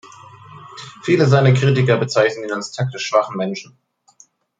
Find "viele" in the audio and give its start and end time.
1.03-1.27